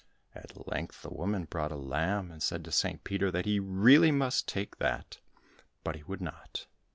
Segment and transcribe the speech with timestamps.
[0.33, 3.03] At length the woman brought a lamb and said to St.
[3.03, 5.19] Peter that he really must take that,
[5.83, 6.65] but he would not.